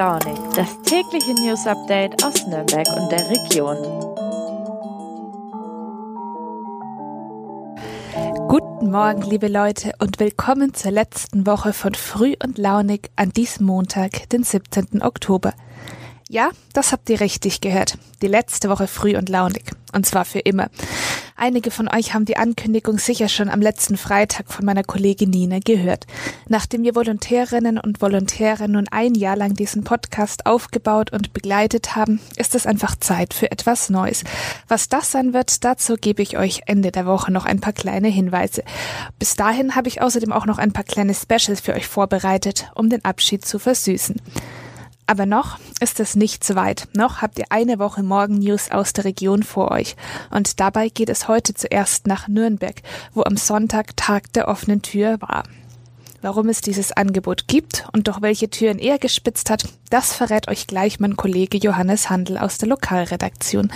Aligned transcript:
launig, 0.00 0.38
das 0.56 0.80
tägliche 0.86 1.34
News 1.34 1.66
Update 1.66 2.24
aus 2.24 2.46
Nürnberg 2.46 2.88
und 2.96 3.12
der 3.12 3.28
Region. 3.28 3.76
Guten 8.48 8.90
Morgen, 8.90 9.20
liebe 9.20 9.48
Leute, 9.48 9.92
und 9.98 10.18
willkommen 10.18 10.72
zur 10.72 10.92
letzten 10.92 11.46
Woche 11.46 11.74
von 11.74 11.94
Früh 11.94 12.34
und 12.42 12.56
Launig 12.56 13.10
an 13.16 13.28
diesem 13.28 13.66
Montag, 13.66 14.26
den 14.30 14.42
17. 14.42 15.02
Oktober. 15.02 15.52
Ja, 16.30 16.48
das 16.72 16.92
habt 16.92 17.10
ihr 17.10 17.20
richtig 17.20 17.60
gehört. 17.60 17.98
Die 18.22 18.26
letzte 18.26 18.70
Woche 18.70 18.86
früh 18.86 19.18
und 19.18 19.28
launig. 19.28 19.64
Und 19.92 20.06
zwar 20.06 20.24
für 20.24 20.38
immer. 20.38 20.70
Einige 21.42 21.70
von 21.70 21.88
euch 21.88 22.12
haben 22.12 22.26
die 22.26 22.36
Ankündigung 22.36 22.98
sicher 22.98 23.26
schon 23.26 23.48
am 23.48 23.62
letzten 23.62 23.96
Freitag 23.96 24.52
von 24.52 24.66
meiner 24.66 24.84
Kollegin 24.84 25.30
Nina 25.30 25.58
gehört. 25.58 26.06
Nachdem 26.50 26.82
wir 26.82 26.94
Volontärinnen 26.94 27.78
und 27.78 28.02
Volontäre 28.02 28.68
nun 28.68 28.88
ein 28.90 29.14
Jahr 29.14 29.36
lang 29.36 29.54
diesen 29.54 29.82
Podcast 29.82 30.44
aufgebaut 30.44 31.14
und 31.14 31.32
begleitet 31.32 31.96
haben, 31.96 32.20
ist 32.36 32.54
es 32.54 32.66
einfach 32.66 32.94
Zeit 32.94 33.32
für 33.32 33.50
etwas 33.50 33.88
Neues. 33.88 34.22
Was 34.68 34.90
das 34.90 35.12
sein 35.12 35.32
wird, 35.32 35.64
dazu 35.64 35.94
gebe 35.94 36.20
ich 36.20 36.36
euch 36.36 36.60
Ende 36.66 36.92
der 36.92 37.06
Woche 37.06 37.32
noch 37.32 37.46
ein 37.46 37.60
paar 37.60 37.72
kleine 37.72 38.08
Hinweise. 38.08 38.62
Bis 39.18 39.34
dahin 39.34 39.74
habe 39.74 39.88
ich 39.88 40.02
außerdem 40.02 40.32
auch 40.32 40.44
noch 40.44 40.58
ein 40.58 40.74
paar 40.74 40.84
kleine 40.84 41.14
Specials 41.14 41.62
für 41.62 41.72
euch 41.72 41.86
vorbereitet, 41.86 42.70
um 42.74 42.90
den 42.90 43.02
Abschied 43.02 43.46
zu 43.46 43.58
versüßen. 43.58 44.16
Aber 45.10 45.26
noch 45.26 45.58
ist 45.80 45.98
es 45.98 46.14
nicht 46.14 46.44
so 46.44 46.54
weit. 46.54 46.86
Noch 46.94 47.20
habt 47.20 47.36
ihr 47.40 47.46
eine 47.48 47.80
Woche 47.80 48.04
Morgen-News 48.04 48.70
aus 48.70 48.92
der 48.92 49.06
Region 49.06 49.42
vor 49.42 49.72
euch. 49.72 49.96
Und 50.30 50.60
dabei 50.60 50.88
geht 50.88 51.08
es 51.08 51.26
heute 51.26 51.52
zuerst 51.52 52.06
nach 52.06 52.28
Nürnberg, 52.28 52.80
wo 53.12 53.24
am 53.24 53.36
Sonntag 53.36 53.96
Tag 53.96 54.32
der 54.34 54.46
offenen 54.46 54.82
Tür 54.82 55.20
war. 55.20 55.42
Warum 56.22 56.50
es 56.50 56.60
dieses 56.60 56.92
Angebot 56.92 57.48
gibt 57.48 57.86
und 57.92 58.06
durch 58.06 58.20
welche 58.20 58.50
Türen 58.50 58.78
er 58.78 58.98
gespitzt 58.98 59.48
hat, 59.48 59.64
das 59.88 60.12
verrät 60.12 60.48
euch 60.48 60.66
gleich 60.66 61.00
mein 61.00 61.16
Kollege 61.16 61.56
Johannes 61.56 62.10
Handel 62.10 62.36
aus 62.36 62.58
der 62.58 62.68
Lokalredaktion. 62.68 63.72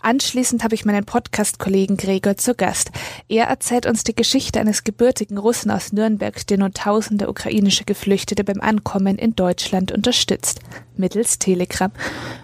Anschließend 0.00 0.64
habe 0.64 0.74
ich 0.74 0.84
meinen 0.84 1.04
Podcast-Kollegen 1.04 1.96
Gregor 1.96 2.36
zu 2.36 2.54
Gast. 2.54 2.90
Er 3.28 3.46
erzählt 3.46 3.86
uns 3.86 4.04
die 4.04 4.14
Geschichte 4.14 4.60
eines 4.60 4.84
gebürtigen 4.84 5.38
Russen 5.38 5.70
aus 5.70 5.92
Nürnberg, 5.92 6.46
der 6.46 6.58
nun 6.58 6.72
tausende 6.72 7.28
ukrainische 7.28 7.84
Geflüchtete 7.84 8.44
beim 8.44 8.60
Ankommen 8.60 9.16
in 9.16 9.34
Deutschland 9.36 9.92
unterstützt. 9.92 10.60
Mittels 10.96 11.38
Telegram. 11.38 11.92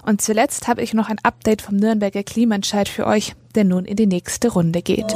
Und 0.04 0.20
zuletzt 0.20 0.68
habe 0.68 0.82
ich 0.82 0.94
noch 0.94 1.08
ein 1.08 1.18
Update 1.22 1.62
vom 1.62 1.76
Nürnberger 1.76 2.22
Klimaentscheid 2.22 2.88
für 2.88 3.06
euch, 3.06 3.34
der 3.54 3.64
nun 3.64 3.84
in 3.84 3.96
die 3.96 4.06
nächste 4.06 4.48
Runde 4.48 4.82
geht. 4.82 5.14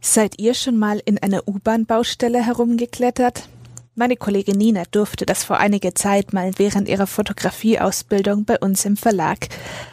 Seid 0.00 0.38
ihr 0.38 0.54
schon 0.54 0.76
mal 0.76 1.02
in 1.04 1.18
einer 1.18 1.48
U-Bahn-Baustelle 1.48 2.44
herumgeklettert? 2.44 3.48
Meine 3.96 4.16
Kollegin 4.16 4.56
Nina 4.56 4.84
durfte 4.92 5.26
das 5.26 5.42
vor 5.42 5.58
einiger 5.58 5.92
Zeit 5.92 6.32
mal 6.32 6.52
während 6.56 6.88
ihrer 6.88 7.08
Fotografieausbildung 7.08 8.44
bei 8.44 8.56
uns 8.60 8.84
im 8.84 8.96
Verlag. 8.96 9.48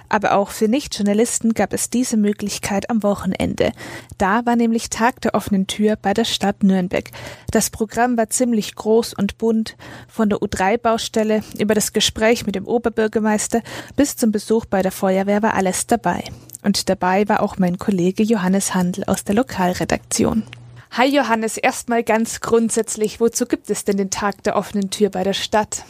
Aber 0.07 0.35
auch 0.35 0.51
für 0.51 0.67
Nichtjournalisten 0.67 1.55
gab 1.55 1.73
es 1.73 1.89
diese 1.89 2.15
Möglichkeit 2.15 2.91
am 2.91 3.01
Wochenende. 3.01 3.71
Da 4.19 4.45
war 4.45 4.55
nämlich 4.55 4.91
Tag 4.91 5.21
der 5.21 5.33
offenen 5.33 5.65
Tür 5.65 5.95
bei 5.99 6.13
der 6.13 6.25
Stadt 6.25 6.61
Nürnberg. 6.61 7.09
Das 7.49 7.71
Programm 7.71 8.15
war 8.15 8.29
ziemlich 8.29 8.75
groß 8.75 9.15
und 9.15 9.39
bunt, 9.39 9.75
von 10.07 10.29
der 10.29 10.37
U3-Baustelle 10.37 11.41
über 11.57 11.73
das 11.73 11.91
Gespräch 11.91 12.45
mit 12.45 12.53
dem 12.53 12.67
Oberbürgermeister 12.67 13.63
bis 13.95 14.17
zum 14.17 14.31
Besuch 14.31 14.65
bei 14.65 14.83
der 14.83 14.91
Feuerwehr 14.91 15.41
war 15.41 15.55
alles 15.55 15.87
dabei. 15.87 16.23
Und 16.65 16.89
dabei 16.89 17.29
war 17.29 17.43
auch 17.43 17.59
mein 17.59 17.77
Kollege 17.77 18.23
Johannes 18.23 18.73
Handel 18.73 19.03
aus 19.03 19.23
der 19.23 19.35
Lokalredaktion. 19.35 20.41
Hi 20.89 21.07
Johannes, 21.07 21.57
erstmal 21.57 22.03
ganz 22.03 22.41
grundsätzlich, 22.41 23.19
wozu 23.19 23.45
gibt 23.45 23.69
es 23.69 23.85
denn 23.85 23.97
den 23.97 24.09
Tag 24.09 24.41
der 24.41 24.55
offenen 24.55 24.89
Tür 24.89 25.11
bei 25.11 25.23
der 25.23 25.33
Stadt? 25.33 25.85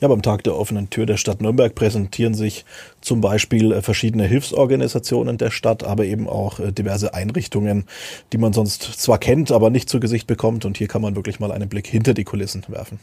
Ja, 0.00 0.08
beim 0.08 0.22
Tag 0.22 0.42
der 0.44 0.56
offenen 0.56 0.88
Tür 0.88 1.04
der 1.04 1.18
Stadt 1.18 1.42
Nürnberg 1.42 1.74
präsentieren 1.74 2.32
sich 2.32 2.64
zum 3.02 3.20
Beispiel 3.20 3.72
äh, 3.72 3.82
verschiedene 3.82 4.24
Hilfsorganisationen 4.24 5.36
der 5.36 5.50
Stadt, 5.50 5.84
aber 5.84 6.06
eben 6.06 6.26
auch 6.26 6.60
äh, 6.60 6.72
diverse 6.72 7.12
Einrichtungen, 7.12 7.84
die 8.32 8.38
man 8.38 8.54
sonst 8.54 8.82
zwar 8.82 9.18
kennt, 9.18 9.52
aber 9.52 9.68
nicht 9.68 9.90
zu 9.90 10.00
Gesicht 10.00 10.26
bekommt. 10.26 10.64
Und 10.64 10.78
hier 10.78 10.88
kann 10.88 11.02
man 11.02 11.14
wirklich 11.14 11.40
mal 11.40 11.52
einen 11.52 11.68
Blick 11.68 11.86
hinter 11.86 12.14
die 12.14 12.24
Kulissen 12.24 12.64
werfen. 12.68 13.00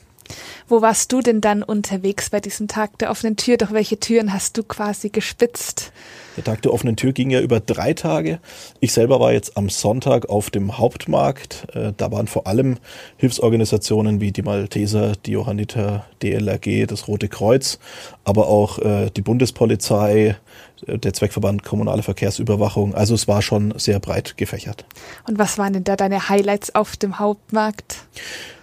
Wo 0.67 0.81
warst 0.81 1.11
du 1.11 1.21
denn 1.21 1.41
dann 1.41 1.63
unterwegs 1.63 2.29
bei 2.29 2.39
diesem 2.39 2.67
Tag 2.67 2.97
der 2.99 3.11
offenen 3.11 3.37
Tür? 3.37 3.57
Durch 3.57 3.71
welche 3.71 3.99
Türen 3.99 4.33
hast 4.33 4.57
du 4.57 4.63
quasi 4.63 5.09
gespitzt? 5.09 5.91
Der 6.37 6.43
Tag 6.43 6.61
der 6.61 6.71
offenen 6.71 6.95
Tür 6.95 7.13
ging 7.13 7.31
ja 7.31 7.41
über 7.41 7.59
drei 7.59 7.93
Tage. 7.93 8.39
Ich 8.79 8.93
selber 8.93 9.19
war 9.19 9.33
jetzt 9.33 9.57
am 9.57 9.69
Sonntag 9.69 10.29
auf 10.29 10.51
dem 10.51 10.77
Hauptmarkt. 10.77 11.65
Äh, 11.73 11.93
da 11.97 12.11
waren 12.11 12.27
vor 12.27 12.45
allem 12.45 12.77
Hilfsorganisationen 13.17 14.21
wie 14.21 14.31
die 14.31 14.43
Malteser, 14.43 15.13
die 15.25 15.31
Johanniter, 15.31 16.05
DLRG, 16.21 16.85
das 16.85 17.07
Rote 17.07 17.27
Kreuz, 17.27 17.79
aber 18.23 18.47
auch 18.47 18.77
äh, 18.77 19.09
die 19.09 19.23
Bundespolizei, 19.23 20.37
äh, 20.85 20.97
der 20.99 21.13
Zweckverband 21.13 21.63
Kommunale 21.63 22.03
Verkehrsüberwachung. 22.03 22.93
Also 22.93 23.15
es 23.15 23.27
war 23.27 23.41
schon 23.41 23.73
sehr 23.77 23.99
breit 23.99 24.37
gefächert. 24.37 24.85
Und 25.27 25.39
was 25.39 25.57
waren 25.57 25.73
denn 25.73 25.85
da 25.85 25.95
deine 25.95 26.29
Highlights 26.29 26.75
auf 26.75 26.97
dem 26.97 27.17
Hauptmarkt? 27.17 27.97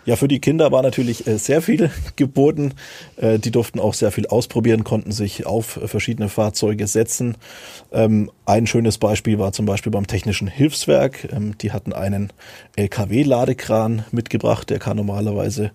Ja, 0.06 0.16
für 0.16 0.28
die 0.28 0.38
Kinder 0.38 0.70
war 0.70 0.82
natürlich 0.82 1.26
äh, 1.26 1.38
sehr 1.38 1.62
viel 1.62 1.90
geboten. 2.16 2.74
Äh, 3.16 3.38
die 3.38 3.50
durften 3.50 3.80
auch 3.80 3.94
sehr 3.94 4.10
viel 4.10 4.26
ausprobieren, 4.26 4.84
konnten 4.84 5.12
sich 5.12 5.46
auf 5.46 5.80
verschiedene 5.84 6.28
Fahrzeuge 6.28 6.86
setzen. 6.86 7.36
Ähm, 7.92 8.30
ein 8.44 8.66
schönes 8.66 8.98
Beispiel 8.98 9.38
war 9.38 9.52
zum 9.52 9.64
Beispiel 9.64 9.92
beim 9.92 10.06
Technischen 10.06 10.46
Hilfswerk. 10.46 11.32
Ähm, 11.32 11.56
die 11.56 11.72
hatten 11.72 11.94
einen 11.94 12.32
LKW-Ladekran 12.76 14.04
mitgebracht, 14.10 14.68
der 14.68 14.78
kann 14.78 14.98
normalerweise 14.98 15.70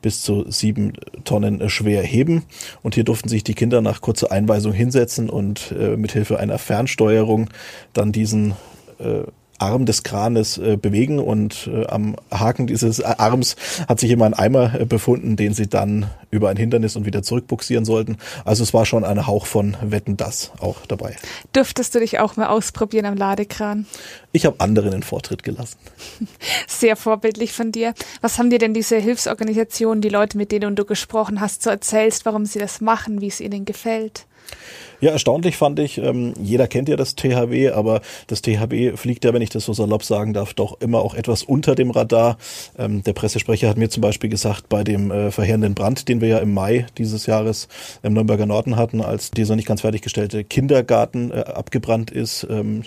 bis 0.00 0.22
zu 0.22 0.50
sieben 0.50 0.94
Tonnen 1.24 1.68
schwer 1.68 2.02
heben. 2.02 2.44
Und 2.82 2.94
hier 2.94 3.04
durften 3.04 3.28
sich 3.28 3.44
die 3.44 3.54
Kinder 3.54 3.82
nach 3.82 4.00
kurzer 4.00 4.32
Einweisung 4.32 4.72
hinsetzen 4.72 5.28
und 5.28 5.74
äh, 5.78 5.96
mit 5.96 6.12
Hilfe 6.12 6.38
einer 6.38 6.58
Fernsteuerung 6.58 7.50
dann 7.92 8.12
diesen 8.12 8.52
äh, 8.98 9.24
Arm 9.58 9.86
des 9.86 10.02
Kranes 10.02 10.58
äh, 10.58 10.76
bewegen 10.76 11.18
und 11.18 11.68
äh, 11.72 11.86
am 11.86 12.16
Haken 12.30 12.66
dieses 12.66 13.02
Arms 13.02 13.56
hat 13.88 14.00
sich 14.00 14.10
immer 14.10 14.26
ein 14.26 14.34
Eimer 14.34 14.80
äh, 14.80 14.84
befunden, 14.84 15.36
den 15.36 15.54
sie 15.54 15.68
dann 15.68 16.10
über 16.30 16.48
ein 16.50 16.56
Hindernis 16.56 16.96
und 16.96 17.06
wieder 17.06 17.22
zurückbuxieren 17.22 17.84
sollten. 17.84 18.18
Also 18.44 18.62
es 18.62 18.74
war 18.74 18.84
schon 18.86 19.04
ein 19.04 19.26
Hauch 19.26 19.46
von 19.46 19.76
Wetten 19.82 20.16
das 20.16 20.50
auch 20.60 20.84
dabei. 20.86 21.16
Dürftest 21.54 21.94
du 21.94 22.00
dich 22.00 22.18
auch 22.18 22.36
mal 22.36 22.48
ausprobieren 22.48 23.06
am 23.06 23.16
Ladekran? 23.16 23.86
Ich 24.32 24.44
habe 24.44 24.60
anderen 24.60 24.90
den 24.90 25.02
Vortritt 25.02 25.42
gelassen. 25.42 25.78
Sehr 26.66 26.96
vorbildlich 26.96 27.52
von 27.52 27.72
dir. 27.72 27.94
Was 28.20 28.38
haben 28.38 28.50
dir 28.50 28.58
denn 28.58 28.74
diese 28.74 28.96
Hilfsorganisationen, 28.96 30.02
die 30.02 30.08
Leute, 30.08 30.36
mit 30.36 30.52
denen 30.52 30.76
du 30.76 30.84
gesprochen 30.84 31.40
hast, 31.40 31.62
so 31.62 31.70
erzählst, 31.70 32.26
warum 32.26 32.44
sie 32.44 32.58
das 32.58 32.80
machen, 32.80 33.20
wie 33.20 33.28
es 33.28 33.40
ihnen 33.40 33.64
gefällt? 33.64 34.26
Ja, 35.00 35.10
erstaunlich 35.10 35.56
fand 35.56 35.78
ich, 35.78 35.98
ähm, 35.98 36.32
jeder 36.40 36.68
kennt 36.68 36.88
ja 36.88 36.96
das 36.96 37.14
THW, 37.16 37.70
aber 37.70 38.00
das 38.28 38.40
THW 38.40 38.96
fliegt 38.96 39.24
ja, 39.24 39.34
wenn 39.34 39.42
ich 39.42 39.50
das 39.50 39.66
so 39.66 39.74
salopp 39.74 40.04
sagen 40.04 40.32
darf, 40.32 40.54
doch 40.54 40.80
immer 40.80 41.00
auch 41.00 41.14
etwas 41.14 41.42
unter 41.42 41.74
dem 41.74 41.90
Radar. 41.90 42.38
Ähm, 42.78 43.02
der 43.02 43.12
Pressesprecher 43.12 43.68
hat 43.68 43.76
mir 43.76 43.90
zum 43.90 44.00
Beispiel 44.00 44.30
gesagt, 44.30 44.68
bei 44.68 44.84
dem 44.84 45.10
äh, 45.10 45.30
verheerenden 45.30 45.74
Brand, 45.74 46.08
den 46.08 46.20
wir 46.22 46.28
ja 46.28 46.38
im 46.38 46.54
Mai 46.54 46.86
dieses 46.96 47.26
Jahres 47.26 47.68
im 48.02 48.14
Nürnberger 48.14 48.46
Norden 48.46 48.76
hatten, 48.76 49.02
als 49.02 49.30
dieser 49.30 49.54
nicht 49.54 49.68
ganz 49.68 49.82
fertiggestellte 49.82 50.44
Kindergarten 50.44 51.30
äh, 51.30 51.40
abgebrannt 51.40 52.10
ist, 52.10 52.46
ähm, 52.48 52.84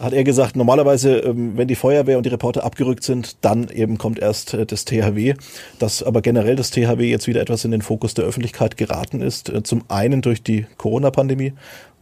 hat 0.00 0.12
er 0.12 0.24
gesagt, 0.24 0.56
normalerweise, 0.56 1.18
ähm, 1.18 1.56
wenn 1.56 1.68
die 1.68 1.74
Feuerwehr 1.74 2.16
und 2.16 2.26
die 2.26 2.30
Reporter 2.30 2.64
abgerückt 2.64 3.04
sind, 3.04 3.36
dann 3.44 3.68
eben 3.68 3.98
kommt 3.98 4.18
erst 4.18 4.54
äh, 4.54 4.66
das 4.66 4.84
THW. 4.84 5.34
Dass 5.78 6.02
aber 6.02 6.22
generell 6.22 6.56
das 6.56 6.70
THW 6.70 7.08
jetzt 7.08 7.26
wieder 7.26 7.40
etwas 7.40 7.64
in 7.64 7.70
den 7.70 7.82
Fokus 7.82 8.14
der 8.14 8.24
Öffentlichkeit 8.24 8.76
geraten 8.76 9.20
ist. 9.20 9.50
Äh, 9.50 9.62
zum 9.62 9.84
einen 9.88 10.22
durch 10.22 10.42
die 10.42 10.66
Corona-Pandemie 10.78 11.52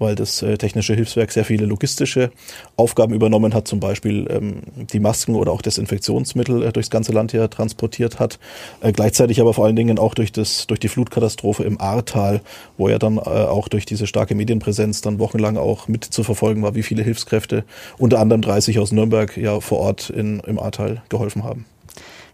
weil 0.03 0.15
das 0.15 0.43
äh, 0.43 0.59
Technische 0.59 0.95
Hilfswerk 0.95 1.33
sehr 1.33 1.45
viele 1.45 1.65
logistische 1.65 2.31
Aufgaben 2.77 3.15
übernommen 3.15 3.55
hat, 3.55 3.67
zum 3.67 3.81
Beispiel 3.81 4.27
ähm, 4.31 4.63
die 4.93 5.01
Masken 5.01 5.35
oder 5.35 5.53
auch 5.53 5.63
Desinfektionsmittel 5.63 6.63
äh, 6.63 6.73
durchs 6.73 6.91
ganze 6.91 7.13
Land 7.13 7.31
hier 7.31 7.49
transportiert 7.49 8.21
hat. 8.21 8.39
Äh, 8.81 8.93
gleichzeitig 8.93 9.41
aber 9.41 9.55
vor 9.55 9.65
allen 9.65 9.77
Dingen 9.77 9.99
auch 9.99 10.15
durch, 10.15 10.33
das, 10.33 10.67
durch 10.67 10.81
die 10.81 10.89
Flutkatastrophe 10.89 11.65
im 11.65 11.81
Ahrtal, 11.81 12.43
wo 12.77 12.89
ja 12.89 12.99
dann 12.99 13.17
äh, 13.17 13.21
auch 13.21 13.69
durch 13.69 13.87
diese 13.87 14.07
starke 14.07 14.35
Medienpräsenz 14.35 15.01
dann 15.01 15.19
wochenlang 15.19 15.57
auch 15.57 15.89
mit 15.89 16.05
zu 16.05 16.25
verfolgen 16.25 16.63
war, 16.63 16.75
wie 16.75 16.83
viele 16.83 17.03
Hilfskräfte, 17.03 17.65
unter 17.97 18.19
anderem 18.19 18.43
30 18.43 18.79
aus 18.79 18.93
Nürnberg, 18.93 19.37
ja 19.37 19.61
vor 19.61 19.79
Ort 19.79 20.11
in, 20.11 20.41
im 20.41 20.59
Ahrtal 20.59 21.03
geholfen 21.09 21.45
haben. 21.45 21.65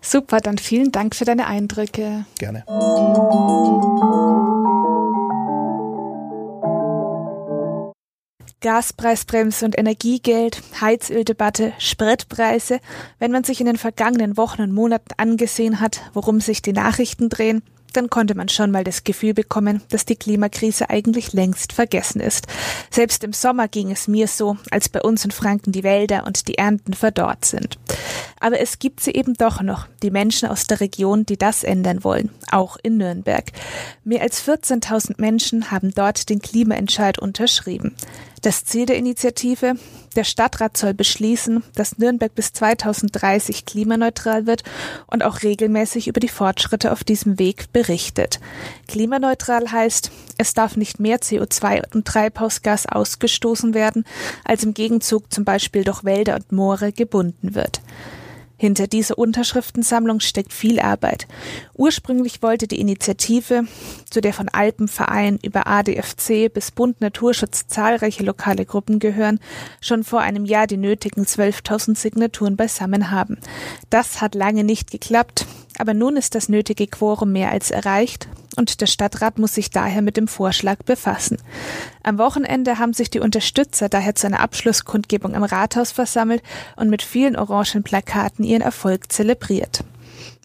Super, 0.00 0.38
dann 0.40 0.58
vielen 0.58 0.92
Dank 0.92 1.14
für 1.14 1.24
deine 1.24 1.46
Eindrücke. 1.46 2.24
Gerne. 2.38 2.64
Gaspreisbremse 8.60 9.64
und 9.64 9.78
Energiegeld, 9.78 10.62
Heizöldebatte, 10.80 11.72
Spritpreise, 11.78 12.80
wenn 13.18 13.30
man 13.30 13.44
sich 13.44 13.60
in 13.60 13.66
den 13.66 13.78
vergangenen 13.78 14.36
Wochen 14.36 14.62
und 14.62 14.72
Monaten 14.72 15.14
angesehen 15.16 15.80
hat, 15.80 16.00
worum 16.12 16.40
sich 16.40 16.62
die 16.62 16.72
Nachrichten 16.72 17.28
drehen, 17.28 17.62
dann 17.92 18.10
konnte 18.10 18.34
man 18.34 18.48
schon 18.48 18.70
mal 18.70 18.84
das 18.84 19.04
Gefühl 19.04 19.34
bekommen, 19.34 19.82
dass 19.90 20.04
die 20.04 20.16
Klimakrise 20.16 20.90
eigentlich 20.90 21.32
längst 21.32 21.72
vergessen 21.72 22.20
ist. 22.20 22.46
Selbst 22.90 23.24
im 23.24 23.32
Sommer 23.32 23.68
ging 23.68 23.90
es 23.90 24.08
mir 24.08 24.28
so, 24.28 24.56
als 24.70 24.88
bei 24.88 25.00
uns 25.00 25.24
in 25.24 25.30
Franken 25.30 25.72
die 25.72 25.84
Wälder 25.84 26.26
und 26.26 26.48
die 26.48 26.58
Ernten 26.58 26.94
verdorrt 26.94 27.44
sind. 27.44 27.78
Aber 28.40 28.60
es 28.60 28.78
gibt 28.78 29.00
sie 29.00 29.12
eben 29.12 29.34
doch 29.34 29.62
noch, 29.62 29.86
die 30.02 30.10
Menschen 30.10 30.48
aus 30.48 30.66
der 30.66 30.80
Region, 30.80 31.26
die 31.26 31.36
das 31.36 31.64
ändern 31.64 32.04
wollen, 32.04 32.30
auch 32.50 32.76
in 32.82 32.96
Nürnberg. 32.96 33.44
Mehr 34.04 34.22
als 34.22 34.46
14.000 34.46 35.14
Menschen 35.18 35.70
haben 35.70 35.92
dort 35.94 36.28
den 36.28 36.40
Klimaentscheid 36.40 37.18
unterschrieben. 37.18 37.94
Das 38.42 38.64
Ziel 38.64 38.86
der 38.86 38.96
Initiative? 38.96 39.74
Der 40.14 40.24
Stadtrat 40.24 40.76
soll 40.76 40.94
beschließen, 40.94 41.64
dass 41.74 41.98
Nürnberg 41.98 42.34
bis 42.34 42.52
2030 42.52 43.66
klimaneutral 43.66 44.46
wird 44.46 44.62
und 45.06 45.24
auch 45.24 45.42
regelmäßig 45.42 46.08
über 46.08 46.20
die 46.20 46.28
Fortschritte 46.28 46.92
auf 46.92 47.04
diesem 47.04 47.38
Weg 47.38 47.72
berichtet. 47.72 48.38
Klimaneutral 48.86 49.70
heißt, 49.70 50.10
es 50.38 50.54
darf 50.54 50.76
nicht 50.76 51.00
mehr 51.00 51.18
CO2 51.18 51.94
und 51.94 52.06
Treibhausgas 52.06 52.86
ausgestoßen 52.86 53.74
werden, 53.74 54.04
als 54.44 54.62
im 54.62 54.74
Gegenzug 54.74 55.32
zum 55.32 55.44
Beispiel 55.44 55.84
durch 55.84 56.04
Wälder 56.04 56.36
und 56.36 56.52
Moore 56.52 56.92
gebunden 56.92 57.54
wird. 57.54 57.80
Hinter 58.60 58.88
dieser 58.88 59.16
Unterschriftensammlung 59.16 60.18
steckt 60.18 60.52
viel 60.52 60.80
Arbeit. 60.80 61.28
Ursprünglich 61.74 62.42
wollte 62.42 62.66
die 62.66 62.80
Initiative, 62.80 63.64
zu 64.10 64.20
der 64.20 64.32
von 64.34 64.48
Alpenverein 64.48 65.38
über 65.44 65.68
ADFC 65.68 66.52
bis 66.52 66.72
Bund 66.72 67.00
Naturschutz 67.00 67.68
zahlreiche 67.68 68.24
lokale 68.24 68.66
Gruppen 68.66 68.98
gehören, 68.98 69.38
schon 69.80 70.02
vor 70.02 70.22
einem 70.22 70.44
Jahr 70.44 70.66
die 70.66 70.76
nötigen 70.76 71.22
12.000 71.22 71.96
Signaturen 71.96 72.56
beisammen 72.56 73.12
haben. 73.12 73.38
Das 73.90 74.20
hat 74.20 74.34
lange 74.34 74.64
nicht 74.64 74.90
geklappt, 74.90 75.46
aber 75.78 75.94
nun 75.94 76.16
ist 76.16 76.34
das 76.34 76.48
nötige 76.48 76.86
Quorum 76.86 77.32
mehr 77.32 77.50
als 77.50 77.70
erreicht 77.70 78.28
und 78.56 78.80
der 78.80 78.86
Stadtrat 78.86 79.38
muss 79.38 79.54
sich 79.54 79.70
daher 79.70 80.02
mit 80.02 80.16
dem 80.16 80.28
Vorschlag 80.28 80.78
befassen. 80.84 81.38
Am 82.02 82.18
Wochenende 82.18 82.78
haben 82.78 82.92
sich 82.92 83.08
die 83.10 83.20
Unterstützer 83.20 83.88
daher 83.88 84.14
zu 84.14 84.26
einer 84.26 84.40
Abschlusskundgebung 84.40 85.34
im 85.34 85.44
Rathaus 85.44 85.92
versammelt 85.92 86.42
und 86.76 86.90
mit 86.90 87.02
vielen 87.02 87.36
orangen 87.36 87.84
Plakaten 87.84 88.44
ihren 88.44 88.62
Erfolg 88.62 89.12
zelebriert. 89.12 89.84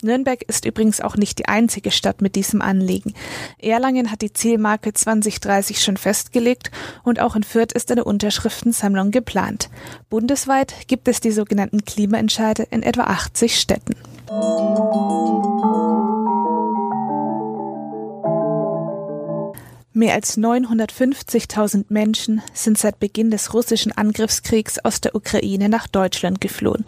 Nürnberg 0.03 0.44
ist 0.44 0.65
übrigens 0.65 1.01
auch 1.01 1.15
nicht 1.15 1.39
die 1.39 1.47
einzige 1.47 1.89
Stadt 1.89 2.21
mit 2.21 2.36
diesem 2.36 2.62
Anliegen. 2.62 3.13
Erlangen 3.57 4.12
hat 4.12 4.21
die 4.21 4.33
Zielmarke 4.33 4.94
2030 4.94 5.81
schon 5.81 5.97
festgelegt 5.97 6.71
und 7.03 7.19
auch 7.19 7.36
in 7.36 7.44
Fürth 7.44 7.71
ist 7.74 7.89
eine 7.91 8.03
Unterschriftensammlung 8.03 9.12
geplant. 9.12 9.69
Bundesweit 10.09 10.88
gibt 10.88 11.07
es 11.07 11.21
die 11.21 11.31
sogenannten 11.31 11.86
Klimaentscheide 11.86 12.68
in 12.69 12.83
etwa 12.83 13.03
80 13.03 13.59
Städten. 13.59 13.95
Mehr 19.95 20.15
als 20.15 20.37
950.000 20.37 21.85
Menschen 21.89 22.41
sind 22.53 22.77
seit 22.77 22.99
Beginn 22.99 23.31
des 23.31 23.53
russischen 23.53 23.91
Angriffskriegs 23.91 24.79
aus 24.79 25.01
der 25.01 25.15
Ukraine 25.15 25.69
nach 25.69 25.87
Deutschland 25.87 26.41
geflohen. 26.41 26.85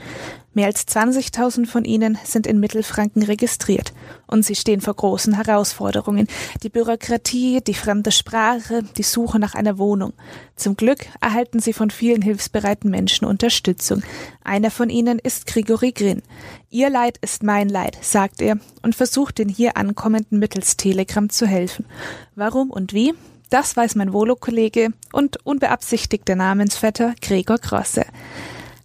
Mehr 0.56 0.68
als 0.68 0.88
20.000 0.88 1.66
von 1.66 1.84
ihnen 1.84 2.18
sind 2.24 2.48
in 2.48 2.62
Mittelfranken 2.62 3.24
registriert 3.24 3.92
und 4.26 4.46
sie 4.46 4.56
stehen 4.56 4.80
vor 4.80 4.94
großen 4.94 5.34
Herausforderungen. 5.34 6.28
Die 6.64 6.70
Bürokratie, 6.70 7.60
die 7.60 7.74
fremde 7.74 8.14
Sprache, 8.14 8.82
die 8.96 9.04
Suche 9.04 9.38
nach 9.38 9.54
einer 9.54 9.78
Wohnung. 9.78 10.14
Zum 10.56 10.78
Glück 10.78 11.08
erhalten 11.20 11.60
sie 11.60 11.74
von 11.74 11.90
vielen 11.90 12.22
hilfsbereiten 12.22 12.90
Menschen 12.90 13.26
Unterstützung. 13.26 14.02
Einer 14.46 14.72
von 14.72 14.90
ihnen 14.90 15.20
ist 15.20 15.46
Grigori 15.46 15.92
Grin. 15.92 16.22
Ihr 16.70 16.90
Leid 16.90 17.18
ist 17.18 17.44
mein 17.44 17.68
Leid, 17.68 17.98
sagt 18.00 18.42
er 18.42 18.58
und 18.82 18.96
versucht 18.96 19.40
den 19.40 19.50
hier 19.50 19.76
ankommenden 19.76 20.40
mittels 20.40 20.78
Telegram 20.78 21.30
zu 21.30 21.46
helfen. 21.46 21.86
Warum 22.34 22.72
und 22.72 22.94
wie? 22.94 23.14
Das 23.50 23.76
weiß 23.76 23.96
mein 23.96 24.14
Volo-Kollege 24.14 24.94
und 25.12 25.46
unbeabsichtigter 25.46 26.38
Namensvetter 26.38 27.14
Gregor 27.22 27.58
Grosse. 27.58 28.06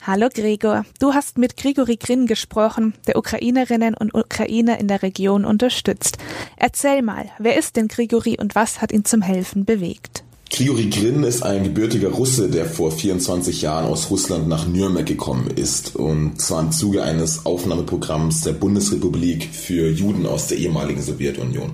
Hallo 0.02 0.29
Gregor, 0.32 0.87
du 0.99 1.12
hast 1.12 1.37
mit 1.37 1.58
Grigori 1.58 1.97
Grin 1.97 2.26
gesprochen, 2.26 2.94
der 3.06 3.19
Ukrainerinnen 3.19 3.93
und 3.93 4.14
Ukrainer 4.14 4.81
in 4.81 4.88
der 4.88 5.02
Region 5.02 5.44
unterstützt. 5.44 6.17
Erzähl 6.56 7.02
mal, 7.02 7.26
wer 7.38 7.58
ist 7.58 7.76
denn 7.76 7.87
Grigori 7.87 8.38
und 8.41 8.55
was 8.55 8.81
hat 8.81 8.93
ihn 8.93 9.05
zum 9.05 9.20
Helfen 9.20 9.67
bewegt? 9.67 10.25
Grigori 10.50 10.88
Grin 10.88 11.23
ist 11.23 11.43
ein 11.43 11.64
gebürtiger 11.64 12.08
Russe, 12.08 12.49
der 12.49 12.64
vor 12.64 12.93
24 12.93 13.61
Jahren 13.61 13.85
aus 13.85 14.08
Russland 14.08 14.49
nach 14.49 14.67
Nürnberg 14.67 15.05
gekommen 15.05 15.50
ist 15.55 15.97
und 15.97 16.41
zwar 16.41 16.62
im 16.62 16.73
Zuge 16.73 17.03
eines 17.03 17.44
Aufnahmeprogramms 17.44 18.41
der 18.41 18.53
Bundesrepublik 18.53 19.50
für 19.53 19.91
Juden 19.91 20.25
aus 20.25 20.46
der 20.46 20.56
ehemaligen 20.56 21.03
Sowjetunion. 21.03 21.73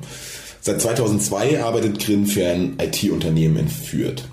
Seit 0.61 0.81
2002 0.81 1.63
arbeitet 1.63 2.01
Grin 2.01 2.27
für 2.27 2.45
ein 2.45 2.77
IT-Unternehmen 2.81 3.57
in 3.57 3.69
Fürth. 3.69 4.25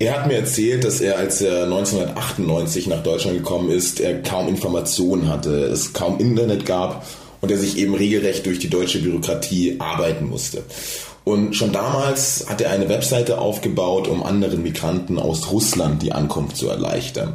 Er 0.00 0.14
hat 0.14 0.28
mir 0.28 0.36
erzählt, 0.36 0.84
dass 0.84 1.02
er, 1.02 1.18
als 1.18 1.42
er 1.42 1.64
1998 1.64 2.86
nach 2.86 3.02
Deutschland 3.02 3.36
gekommen 3.36 3.70
ist, 3.70 4.00
er 4.00 4.22
kaum 4.22 4.48
Informationen 4.48 5.28
hatte, 5.28 5.64
es 5.64 5.92
kaum 5.92 6.18
Internet 6.18 6.64
gab 6.64 7.04
und 7.42 7.50
er 7.50 7.58
sich 7.58 7.76
eben 7.76 7.94
regelrecht 7.94 8.46
durch 8.46 8.58
die 8.58 8.70
deutsche 8.70 9.00
Bürokratie 9.00 9.76
arbeiten 9.78 10.26
musste. 10.26 10.64
Und 11.24 11.54
schon 11.54 11.72
damals 11.72 12.46
hat 12.48 12.62
er 12.62 12.70
eine 12.70 12.88
Webseite 12.88 13.36
aufgebaut, 13.36 14.08
um 14.08 14.22
anderen 14.22 14.62
Migranten 14.62 15.18
aus 15.18 15.52
Russland 15.52 16.00
die 16.00 16.12
Ankunft 16.12 16.56
zu 16.56 16.70
erleichtern. 16.70 17.34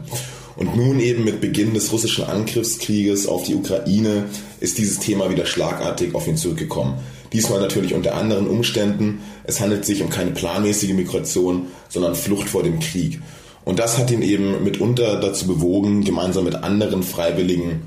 Und 0.56 0.76
nun 0.76 1.00
eben 1.00 1.24
mit 1.24 1.42
Beginn 1.42 1.76
des 1.76 1.92
russischen 1.92 2.26
Angriffskrieges 2.26 3.28
auf 3.28 3.44
die 3.44 3.54
Ukraine 3.54 4.26
ist 4.60 4.80
dieses 4.80 4.98
Thema 4.98 5.30
wieder 5.30 5.46
schlagartig 5.46 6.16
auf 6.16 6.28
ihn 6.28 6.38
zurückgekommen. 6.38 6.96
Diesmal 7.36 7.60
natürlich 7.60 7.94
unter 7.94 8.16
anderen 8.16 8.48
Umständen. 8.48 9.22
Es 9.44 9.60
handelt 9.60 9.84
sich 9.84 10.02
um 10.02 10.10
keine 10.10 10.32
planmäßige 10.32 10.94
Migration, 10.94 11.68
sondern 11.90 12.16
Flucht 12.16 12.48
vor 12.48 12.64
dem 12.64 12.80
Krieg. 12.80 13.20
Und 13.66 13.78
das 13.78 13.98
hat 13.98 14.10
ihn 14.10 14.22
eben 14.22 14.64
mitunter 14.64 15.20
dazu 15.20 15.46
bewogen, 15.46 16.06
gemeinsam 16.06 16.46
mit 16.46 16.56
anderen 16.56 17.04
Freiwilligen 17.04 17.82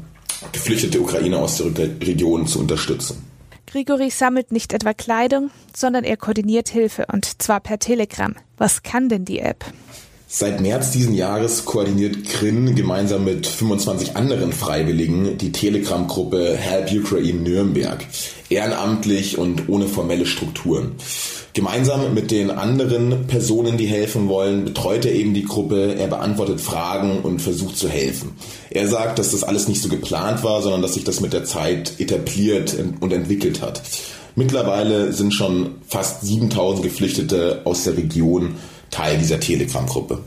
geflüchtete 0.53 1.00
Ukrainer 1.00 1.39
aus 1.39 1.56
der 1.56 1.89
Region 2.06 2.47
zu 2.47 2.59
unterstützen. 2.59 3.25
Grigori 3.67 4.11
sammelt 4.11 4.53
nicht 4.53 4.75
etwa 4.75 4.93
Kleidung, 4.93 5.51
sondern 5.75 6.05
er 6.05 6.19
koordiniert 6.19 6.69
Hilfe 6.69 7.06
und 7.11 7.41
zwar 7.41 7.61
per 7.61 7.79
Telegram. 7.79 8.35
Was 8.59 8.83
kann 8.83 9.09
denn 9.09 9.25
die 9.25 9.39
App? 9.39 9.65
Seit 10.31 10.61
März 10.61 10.91
diesen 10.91 11.15
Jahres 11.15 11.65
koordiniert 11.65 12.27
Krin 12.27 12.75
gemeinsam 12.75 13.25
mit 13.25 13.47
25 13.47 14.15
anderen 14.15 14.53
Freiwilligen 14.53 15.39
die 15.39 15.53
Telegram-Gruppe 15.53 16.55
Help 16.55 16.93
Ukraine 16.93 17.41
Nürnberg, 17.41 18.05
ehrenamtlich 18.51 19.39
und 19.39 19.71
ohne 19.71 19.87
formelle 19.87 20.27
Strukturen. 20.27 20.97
Gemeinsam 21.55 22.13
mit 22.13 22.31
den 22.31 22.51
anderen 22.51 23.27
Personen, 23.27 23.79
die 23.79 23.87
helfen 23.87 24.29
wollen, 24.29 24.67
betreut 24.67 25.06
er 25.06 25.15
eben 25.15 25.32
die 25.32 25.44
Gruppe, 25.44 25.94
er 25.99 26.08
beantwortet 26.08 26.61
Fragen 26.61 27.20
und 27.23 27.41
versucht 27.41 27.79
zu 27.79 27.89
helfen. 27.89 28.32
Er 28.69 28.87
sagt, 28.87 29.19
dass 29.19 29.31
das 29.31 29.44
alles 29.44 29.67
nicht 29.67 29.81
so 29.81 29.89
geplant 29.89 30.44
war, 30.44 30.61
sondern 30.61 30.82
dass 30.82 30.93
sich 30.93 31.05
das 31.05 31.23
mit 31.23 31.32
der 31.32 31.47
Zeit 31.47 31.99
etabliert 32.01 32.77
und 33.01 33.15
entwickelt 33.15 33.63
hat. 33.63 33.81
Mittlerweile 34.37 35.13
sind 35.15 35.32
schon 35.32 35.77
fast 35.89 36.20
7000 36.20 36.85
Geflüchtete 36.85 37.63
aus 37.65 37.85
der 37.85 37.97
Region 37.97 38.56
Teil 38.91 39.19
dieser 39.19 39.41
Telegram-Gruppe. 39.41 40.23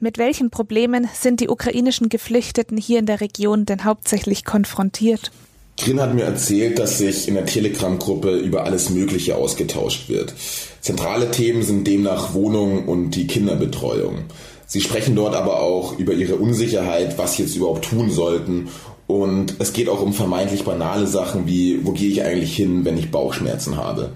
Mit 0.00 0.18
welchen 0.18 0.50
Problemen 0.50 1.08
sind 1.14 1.40
die 1.40 1.48
ukrainischen 1.48 2.08
Geflüchteten 2.08 2.76
hier 2.76 2.98
in 2.98 3.06
der 3.06 3.20
Region 3.20 3.64
denn 3.64 3.84
hauptsächlich 3.84 4.44
konfrontiert? 4.44 5.30
Grin 5.78 6.00
hat 6.00 6.14
mir 6.14 6.24
erzählt, 6.24 6.78
dass 6.78 6.98
sich 6.98 7.26
in 7.26 7.34
der 7.34 7.46
Telegram-Gruppe 7.46 8.36
über 8.36 8.64
alles 8.64 8.90
Mögliche 8.90 9.36
ausgetauscht 9.36 10.08
wird. 10.08 10.34
Zentrale 10.80 11.30
Themen 11.30 11.62
sind 11.62 11.86
demnach 11.86 12.34
Wohnung 12.34 12.86
und 12.86 13.12
die 13.12 13.26
Kinderbetreuung. 13.26 14.24
Sie 14.66 14.80
sprechen 14.80 15.16
dort 15.16 15.34
aber 15.34 15.60
auch 15.60 15.98
über 15.98 16.12
ihre 16.12 16.36
Unsicherheit, 16.36 17.18
was 17.18 17.34
sie 17.34 17.42
jetzt 17.42 17.56
überhaupt 17.56 17.86
tun 17.86 18.10
sollten. 18.10 18.68
Und 19.06 19.56
es 19.58 19.72
geht 19.72 19.88
auch 19.88 20.00
um 20.00 20.12
vermeintlich 20.12 20.64
banale 20.64 21.06
Sachen 21.06 21.46
wie, 21.46 21.84
wo 21.84 21.92
gehe 21.92 22.10
ich 22.10 22.22
eigentlich 22.22 22.56
hin, 22.56 22.84
wenn 22.84 22.96
ich 22.96 23.10
Bauchschmerzen 23.10 23.76
habe. 23.76 24.12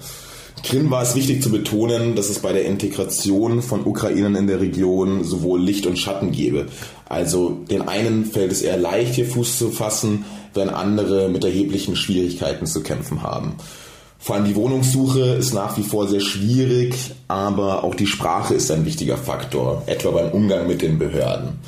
Krin 0.69 0.91
war 0.91 1.03
es 1.03 1.15
wichtig 1.15 1.43
zu 1.43 1.51
betonen, 1.51 2.15
dass 2.15 2.29
es 2.29 2.41
bei 2.41 2.53
der 2.53 2.67
Integration 2.67 3.63
von 3.63 3.87
Ukrainern 3.87 4.37
in 4.37 4.47
der 4.47 4.61
Region 4.61 5.25
sowohl 5.25 5.63
Licht 5.63 5.87
und 5.87 5.99
Schatten 5.99 6.31
gebe. 6.31 6.67
Also 7.09 7.57
den 7.71 7.89
einen 7.89 8.27
fällt 8.27 8.53
es 8.53 8.61
eher 8.61 8.77
leicht, 8.77 9.15
hier 9.15 9.25
Fuß 9.25 9.57
zu 9.57 9.71
fassen, 9.71 10.27
während 10.53 10.75
andere 10.75 11.31
mit 11.31 11.43
erheblichen 11.43 11.97
Schwierigkeiten 11.97 12.67
zu 12.67 12.83
kämpfen 12.83 13.23
haben. 13.23 13.55
Vor 14.19 14.37
allem 14.37 14.45
die 14.45 14.57
Wohnungssuche 14.57 15.37
ist 15.37 15.55
nach 15.55 15.79
wie 15.79 15.83
vor 15.83 16.07
sehr 16.07 16.21
schwierig, 16.21 16.95
aber 17.29 17.83
auch 17.83 17.95
die 17.95 18.07
Sprache 18.07 18.53
ist 18.53 18.71
ein 18.71 18.85
wichtiger 18.85 19.17
Faktor, 19.17 19.85
etwa 19.87 20.11
beim 20.11 20.33
Umgang 20.33 20.67
mit 20.67 20.83
den 20.83 20.99
Behörden. 20.99 21.61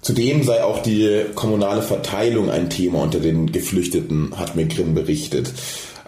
Zudem 0.00 0.44
sei 0.44 0.62
auch 0.62 0.80
die 0.80 1.22
kommunale 1.34 1.82
Verteilung 1.82 2.50
ein 2.50 2.70
Thema 2.70 3.02
unter 3.02 3.18
den 3.18 3.50
Geflüchteten, 3.50 4.30
hat 4.36 4.54
mir 4.54 4.66
Grimm 4.66 4.94
berichtet. 4.94 5.52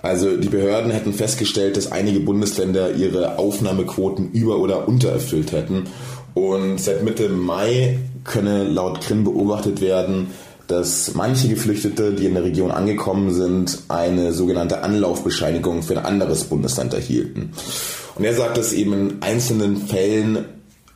Also 0.03 0.37
die 0.37 0.49
Behörden 0.49 0.91
hätten 0.91 1.13
festgestellt, 1.13 1.77
dass 1.77 1.91
einige 1.91 2.21
Bundesländer 2.21 2.95
ihre 2.95 3.39
Aufnahmequoten 3.39 4.31
über- 4.33 4.59
oder 4.59 4.89
untererfüllt 4.89 5.53
hätten. 5.53 5.85
Und 6.35 6.79
seit 6.79 7.03
Mitte 7.03 7.29
Mai 7.29 7.99
könne 8.25 8.65
laut 8.65 9.01
Krim 9.01 9.25
beobachtet 9.25 9.81
werden, 9.81 10.29
dass 10.69 11.15
manche 11.15 11.49
Geflüchtete, 11.49 12.13
die 12.13 12.27
in 12.27 12.35
der 12.35 12.45
Region 12.45 12.71
angekommen 12.71 13.33
sind, 13.33 13.79
eine 13.89 14.33
sogenannte 14.33 14.83
Anlaufbescheinigung 14.83 15.83
für 15.83 15.99
ein 15.99 16.05
anderes 16.05 16.45
Bundesland 16.45 16.93
erhielten. 16.93 17.53
Und 18.15 18.25
er 18.25 18.35
sagt, 18.35 18.59
dass 18.59 18.73
eben 18.73 18.93
in 18.93 19.23
einzelnen 19.23 19.79
Fällen 19.79 20.45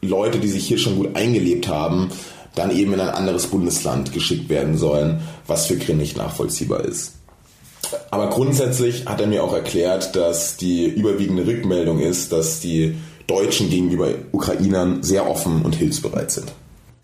Leute, 0.02 0.38
die 0.38 0.48
sich 0.48 0.66
hier 0.66 0.78
schon 0.78 0.96
gut 0.96 1.16
eingelebt 1.16 1.68
haben, 1.68 2.10
dann 2.54 2.76
eben 2.76 2.92
in 2.92 3.00
ein 3.00 3.08
anderes 3.08 3.46
Bundesland 3.46 4.12
geschickt 4.12 4.50
werden 4.50 4.76
sollen, 4.76 5.22
was 5.46 5.66
für 5.66 5.76
Grimm 5.76 5.98
nicht 5.98 6.18
nachvollziehbar 6.18 6.84
ist. 6.84 7.14
Aber 8.10 8.28
grundsätzlich 8.30 9.06
hat 9.06 9.20
er 9.20 9.26
mir 9.26 9.44
auch 9.44 9.52
erklärt, 9.52 10.16
dass 10.16 10.56
die 10.56 10.86
überwiegende 10.86 11.46
Rückmeldung 11.46 12.00
ist, 12.00 12.32
dass 12.32 12.60
die 12.60 12.96
Deutschen 13.26 13.70
gegenüber 13.70 14.08
Ukrainern 14.32 15.02
sehr 15.02 15.28
offen 15.28 15.62
und 15.62 15.74
hilfsbereit 15.74 16.30
sind. 16.30 16.52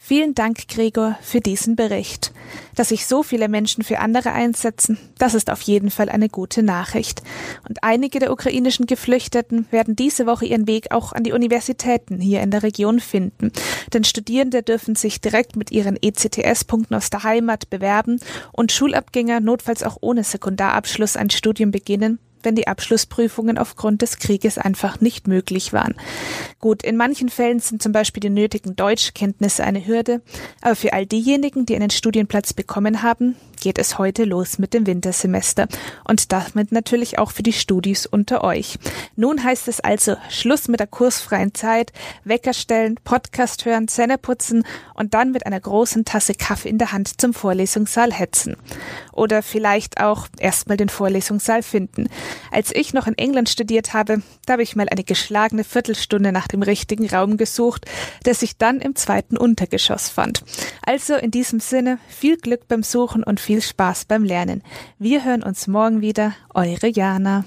Vielen 0.08 0.34
Dank, 0.34 0.68
Gregor, 0.68 1.18
für 1.20 1.40
diesen 1.40 1.76
Bericht. 1.76 2.32
Dass 2.74 2.88
sich 2.88 3.04
so 3.04 3.22
viele 3.22 3.46
Menschen 3.46 3.84
für 3.84 3.98
andere 3.98 4.32
einsetzen, 4.32 4.96
das 5.18 5.34
ist 5.34 5.50
auf 5.50 5.60
jeden 5.60 5.90
Fall 5.90 6.08
eine 6.08 6.30
gute 6.30 6.62
Nachricht. 6.62 7.20
Und 7.68 7.84
einige 7.84 8.18
der 8.18 8.32
ukrainischen 8.32 8.86
Geflüchteten 8.86 9.66
werden 9.70 9.96
diese 9.96 10.24
Woche 10.24 10.46
ihren 10.46 10.66
Weg 10.66 10.92
auch 10.92 11.12
an 11.12 11.24
die 11.24 11.32
Universitäten 11.32 12.20
hier 12.20 12.40
in 12.40 12.50
der 12.50 12.62
Region 12.62 13.00
finden. 13.00 13.52
Denn 13.92 14.02
Studierende 14.02 14.62
dürfen 14.62 14.96
sich 14.96 15.20
direkt 15.20 15.56
mit 15.56 15.72
ihren 15.72 15.98
ECTS-Punkten 16.00 16.94
aus 16.94 17.10
der 17.10 17.24
Heimat 17.24 17.68
bewerben 17.68 18.18
und 18.52 18.72
Schulabgänger 18.72 19.40
notfalls 19.40 19.82
auch 19.82 19.98
ohne 20.00 20.24
Sekundarabschluss 20.24 21.18
ein 21.18 21.28
Studium 21.28 21.70
beginnen, 21.70 22.18
wenn 22.42 22.54
die 22.54 22.68
Abschlussprüfungen 22.68 23.58
aufgrund 23.58 24.02
des 24.02 24.18
Krieges 24.18 24.58
einfach 24.58 25.00
nicht 25.00 25.28
möglich 25.28 25.72
waren. 25.72 25.94
Gut, 26.60 26.82
in 26.82 26.96
manchen 26.96 27.28
Fällen 27.28 27.60
sind 27.60 27.82
zum 27.82 27.92
Beispiel 27.92 28.20
die 28.20 28.30
nötigen 28.30 28.76
Deutschkenntnisse 28.76 29.64
eine 29.64 29.86
Hürde, 29.86 30.20
aber 30.60 30.76
für 30.76 30.92
all 30.92 31.06
diejenigen, 31.06 31.66
die 31.66 31.76
einen 31.76 31.90
Studienplatz 31.90 32.52
bekommen 32.52 33.02
haben, 33.02 33.36
geht 33.60 33.78
es 33.78 33.98
heute 33.98 34.24
los 34.24 34.58
mit 34.58 34.74
dem 34.74 34.86
Wintersemester 34.86 35.68
und 36.04 36.32
damit 36.32 36.72
natürlich 36.72 37.18
auch 37.18 37.30
für 37.30 37.42
die 37.42 37.52
Studis 37.52 38.06
unter 38.06 38.44
euch. 38.44 38.78
Nun 39.16 39.42
heißt 39.42 39.68
es 39.68 39.80
also 39.80 40.16
Schluss 40.28 40.68
mit 40.68 40.80
der 40.80 40.86
kursfreien 40.86 41.54
Zeit, 41.54 41.92
Wecker 42.24 42.52
stellen, 42.52 42.96
Podcast 43.04 43.64
hören, 43.64 43.88
Zähne 43.88 44.18
putzen 44.18 44.64
und 44.94 45.14
dann 45.14 45.32
mit 45.32 45.46
einer 45.46 45.60
großen 45.60 46.04
Tasse 46.04 46.34
Kaffee 46.34 46.68
in 46.68 46.78
der 46.78 46.92
Hand 46.92 47.20
zum 47.20 47.34
Vorlesungssaal 47.34 48.12
hetzen. 48.12 48.56
Oder 49.12 49.42
vielleicht 49.42 50.00
auch 50.00 50.28
erstmal 50.38 50.76
den 50.76 50.88
Vorlesungssaal 50.88 51.62
finden. 51.62 52.08
Als 52.50 52.74
ich 52.74 52.94
noch 52.94 53.06
in 53.06 53.18
England 53.18 53.48
studiert 53.48 53.94
habe, 53.94 54.22
da 54.46 54.54
habe 54.54 54.62
ich 54.62 54.76
mal 54.76 54.88
eine 54.88 55.04
geschlagene 55.04 55.64
Viertelstunde 55.64 56.32
nach 56.32 56.48
dem 56.48 56.62
richtigen 56.62 57.08
Raum 57.08 57.36
gesucht, 57.36 57.86
der 58.24 58.34
sich 58.34 58.56
dann 58.56 58.80
im 58.80 58.96
zweiten 58.96 59.36
Untergeschoss 59.36 60.08
fand. 60.08 60.42
Also 60.84 61.14
in 61.14 61.30
diesem 61.30 61.60
Sinne 61.60 61.98
viel 62.08 62.36
Glück 62.36 62.68
beim 62.68 62.82
Suchen 62.82 63.22
und 63.22 63.40
viel 63.48 63.62
Spaß 63.62 64.04
beim 64.04 64.24
Lernen. 64.24 64.62
Wir 64.98 65.24
hören 65.24 65.42
uns 65.42 65.68
morgen 65.68 66.02
wieder. 66.02 66.34
Eure 66.52 66.88
Jana. 66.88 67.46